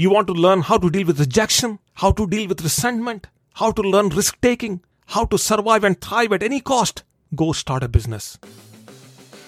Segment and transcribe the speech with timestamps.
[0.00, 3.70] You want to learn how to deal with rejection, how to deal with resentment, how
[3.70, 7.02] to learn risk taking, how to survive and thrive at any cost?
[7.36, 8.38] Go start a business.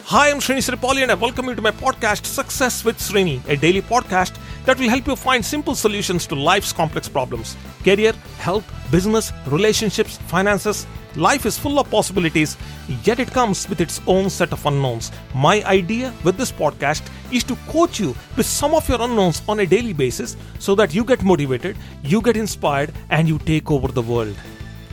[0.04, 3.56] Hi, I'm Srini Sripali and I welcome you to my podcast Success with Srini, a
[3.56, 7.56] daily podcast that will help you find simple solutions to life's complex problems.
[7.82, 10.86] Career, health, business, relationships, finances.
[11.16, 12.58] Life is full of possibilities,
[13.04, 15.12] yet it comes with its own set of unknowns.
[15.34, 19.60] My idea with this podcast is to coach you with some of your unknowns on
[19.60, 23.88] a daily basis so that you get motivated, you get inspired, and you take over
[23.88, 24.36] the world.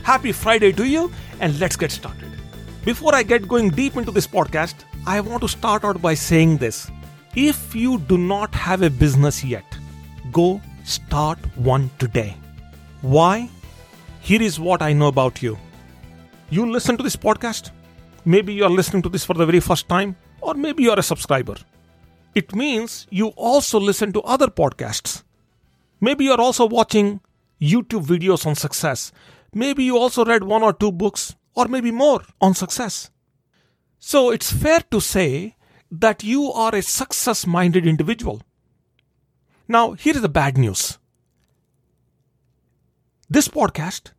[0.02, 2.30] Happy Friday to you, and let's get started.
[2.84, 4.74] Before I get going deep into this podcast,
[5.06, 6.90] I want to start out by saying this.
[7.36, 9.64] If you do not have a business yet,
[10.32, 12.36] go start one today.
[13.02, 13.48] Why?
[14.20, 15.58] Here is what I know about you.
[16.50, 17.70] You listen to this podcast,
[18.24, 20.98] maybe you are listening to this for the very first time, or maybe you are
[20.98, 21.56] a subscriber.
[22.34, 25.22] It means you also listen to other podcasts.
[26.00, 27.20] Maybe you are also watching
[27.60, 29.12] YouTube videos on success.
[29.52, 33.10] Maybe you also read one or two books, or maybe more, on success.
[33.98, 35.56] So it's fair to say
[35.90, 38.42] that you are a success minded individual.
[39.66, 40.98] Now, here is the bad news
[43.28, 44.10] this podcast,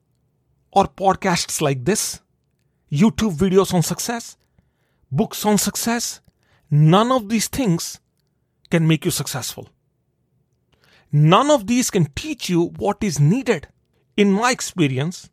[0.71, 2.21] or podcasts like this,
[2.89, 4.37] YouTube videos on success,
[5.11, 6.21] books on success,
[6.71, 7.99] none of these things
[8.69, 9.69] can make you successful.
[11.11, 13.67] None of these can teach you what is needed.
[14.15, 15.29] In my experience,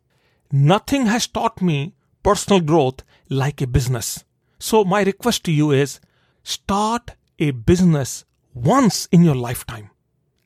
[0.51, 4.25] nothing has taught me personal growth like a business.
[4.59, 6.01] So, my request to you is
[6.43, 9.89] start a business once in your lifetime,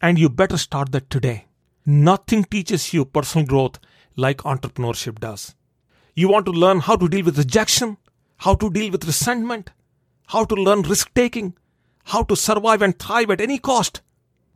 [0.02, 1.48] and you better start that today.
[1.86, 3.80] Nothing teaches you personal growth
[4.16, 5.56] like entrepreneurship does.
[6.14, 7.98] You want to learn how to deal with rejection,
[8.38, 9.72] how to deal with resentment,
[10.34, 11.54] how to learn risk taking,
[12.06, 14.02] how to survive and thrive at any cost.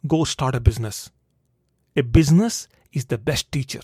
[0.08, 1.12] Go start a business.
[1.96, 3.82] A business is the best teacher.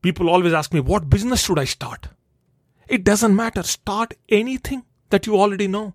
[0.00, 2.08] People always ask me, What business should I start?
[2.86, 3.64] It doesn't matter.
[3.64, 5.94] Start anything that you already know.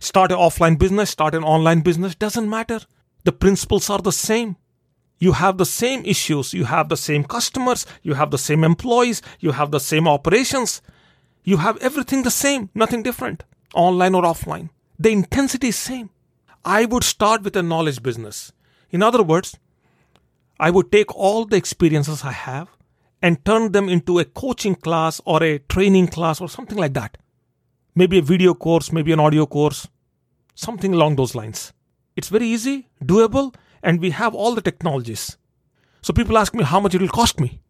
[0.00, 2.80] Start an offline business, start an online business, doesn't matter.
[3.24, 4.56] The principles are the same.
[5.18, 9.22] You have the same issues, you have the same customers, you have the same employees,
[9.40, 10.82] you have the same operations.
[11.44, 14.70] You have everything the same, nothing different, online or offline.
[14.98, 16.10] The intensity is same.
[16.64, 18.52] I would start with a knowledge business.
[18.90, 19.56] In other words,
[20.60, 22.68] I would take all the experiences I have
[23.20, 27.18] and turn them into a coaching class or a training class or something like that.
[27.94, 29.88] Maybe a video course, maybe an audio course,
[30.54, 31.72] something along those lines.
[32.16, 35.36] It's very easy, doable, and we have all the technologies.
[36.02, 37.60] So people ask me how much it will cost me.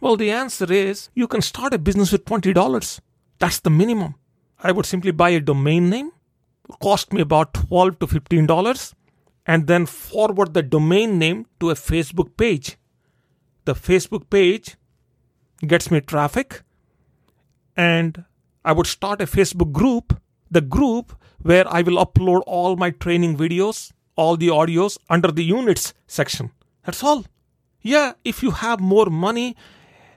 [0.00, 3.00] Well, the answer is you can start a business with $20.
[3.38, 4.14] That's the minimum.
[4.62, 6.12] I would simply buy a domain name,
[6.80, 8.94] cost me about 12 to $15,
[9.46, 12.76] and then forward the domain name to a Facebook page
[13.66, 14.76] the Facebook page
[15.66, 16.62] gets me traffic,
[17.76, 18.24] and
[18.64, 20.18] I would start a Facebook group,
[20.50, 21.12] the group
[21.42, 26.52] where I will upload all my training videos, all the audios under the units section.
[26.84, 27.24] That's all.
[27.82, 29.56] Yeah, if you have more money,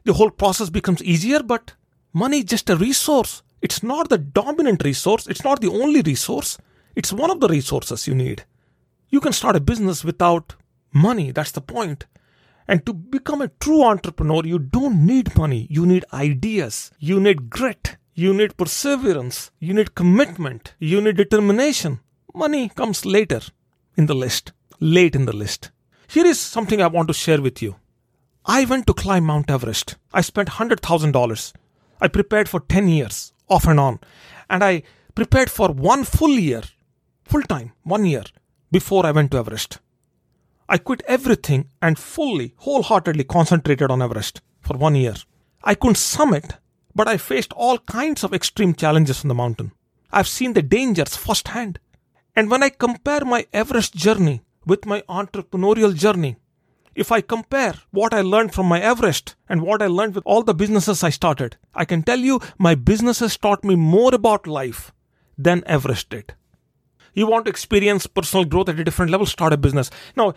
[0.06, 1.74] the whole process becomes easier, but
[2.14, 3.44] money is just a resource.
[3.62, 6.58] It's not the dominant resource, it's not the only resource,
[6.96, 8.44] it's one of the resources you need.
[9.09, 10.56] You can start a business without
[10.94, 12.06] money, that's the point.
[12.68, 15.66] And to become a true entrepreneur, you don't need money.
[15.72, 16.92] You need ideas.
[17.00, 17.98] You need grit.
[18.14, 19.50] You need perseverance.
[19.59, 20.75] You need commitment.
[20.78, 22.00] You need determination.
[22.31, 23.42] Money comes later
[23.98, 24.52] in the list.
[24.80, 25.72] Late in the list.
[26.08, 27.78] Here is something I want to share with you.
[28.46, 29.96] I went to climb Mount Everest.
[30.14, 31.53] I spent $100,000.
[32.00, 34.00] I prepared for 10 years, off and on.
[34.50, 34.84] And I
[35.16, 36.64] prepared for one full year,
[37.26, 38.24] full time, one year,
[38.72, 39.80] before I went to Everest.
[40.68, 45.16] I quit everything and fully, wholeheartedly concentrated on Everest for one year.
[45.64, 46.58] I couldn't summit,
[46.94, 49.72] but I faced all kinds of extreme challenges on the mountain.
[50.12, 51.80] I've seen the dangers firsthand.
[52.36, 56.38] And when I compare my Everest journey with my entrepreneurial journey,
[56.96, 60.44] if I compare what I learned from my Everest and what I learned with all
[60.44, 64.92] the businesses I started, I can tell you my businesses taught me more about life
[65.38, 66.34] than Everest did.
[67.13, 69.90] You want to experience personal growth at a different level, start a business.
[70.16, 70.34] Now,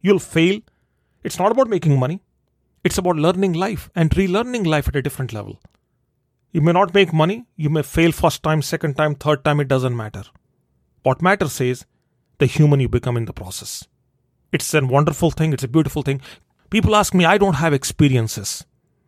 [0.00, 0.60] You'll fail.
[1.22, 2.22] It's not about making money,
[2.82, 5.60] it's about learning life and relearning life at a different level.
[6.52, 9.68] You may not make money, you may fail first time, second time, third time, it
[9.68, 10.22] doesn't matter.
[11.02, 11.84] What matters is
[12.38, 13.86] the human you become in the process.
[14.52, 16.20] It's a wonderful thing, it's a beautiful thing.
[16.70, 18.64] People ask me, I don't have experiences.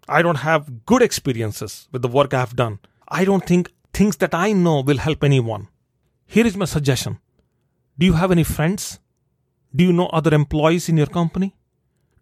[0.09, 2.79] I don't have good experiences with the work I have done.
[3.09, 5.69] I don't think things that I know will help anyone.
[6.27, 7.19] Here is my suggestion
[7.99, 8.99] Do you have any friends
[9.75, 11.55] Do you know other employees in your company?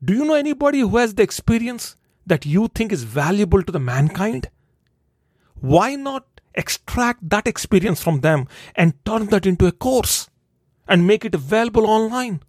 [0.02, 1.96] Do you know anybody who has the experience
[2.26, 4.50] that you think is valuable to the mankind?
[5.60, 10.28] Why not extract that experience from them and turn that into a course
[10.88, 12.40] and make it available online?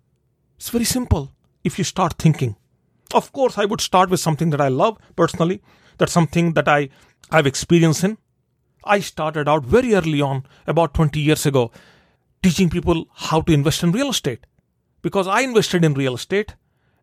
[0.62, 2.56] It's very simple if you start thinking.
[3.16, 5.60] Of course, I would start with something that I love personally.
[5.98, 6.90] That's something that I
[7.31, 8.19] have experience in.
[8.84, 11.72] I started out very early on, about 20 years ago,
[12.44, 14.46] teaching people how to invest in real estate
[15.02, 16.54] because I invested in real estate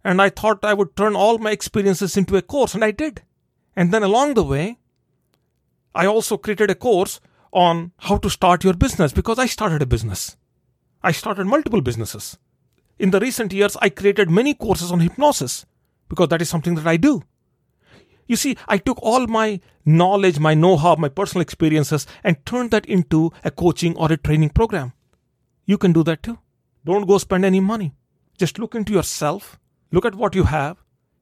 [0.04, 3.22] and I thought I would turn all my experiences into a course, and I did.
[3.74, 4.78] And then along the way,
[5.96, 7.18] I also created a course
[7.52, 10.36] on how to start your business because I started a business.
[11.02, 12.38] I started multiple businesses.
[12.98, 15.64] In the recent years, I created many courses on hypnosis
[16.08, 17.22] because that is something that I do.
[18.26, 22.72] You see, I took all my knowledge, my know how, my personal experiences, and turned
[22.72, 24.92] that into a coaching or a training program.
[25.64, 26.38] You can do that too.
[26.84, 27.94] Don't go spend any money.
[28.36, 29.58] Just look into yourself,
[29.92, 30.76] look at what you have,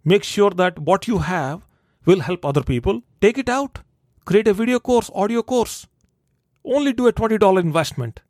[0.04, 1.66] make sure that what you have
[2.04, 3.02] will help other people.
[3.20, 3.80] Take it out,
[4.24, 5.86] create a video course, audio course.
[6.64, 8.22] Only do a $20 investment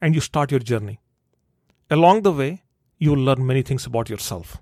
[0.00, 1.00] and you start your journey.
[1.90, 2.63] Along the way,
[3.04, 4.56] you will learn many things about yourself.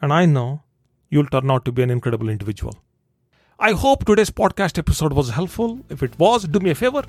[0.00, 0.62] And I know
[1.10, 2.76] you'll turn out to be an incredible individual.
[3.58, 5.80] I hope today's podcast episode was helpful.
[5.90, 7.04] If it was, do me a favor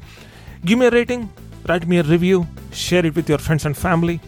[0.66, 1.30] give me a rating,
[1.68, 4.20] write me a review, share it with your friends and family.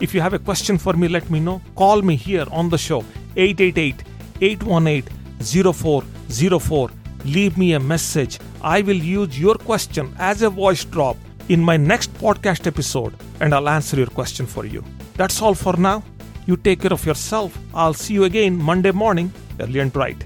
[0.00, 1.62] If you have a question for me, let me know.
[1.76, 3.04] Call me here on the show
[3.36, 4.02] 888
[4.40, 6.90] 818 0404.
[7.24, 8.38] Leave me a message.
[8.60, 11.16] I will use your question as a voice drop
[11.48, 14.84] in my next podcast episode and I'll answer your question for you.
[15.16, 16.02] That's all for now.
[16.46, 17.56] You take care of yourself.
[17.72, 20.22] I'll see you again Monday morning, early and bright.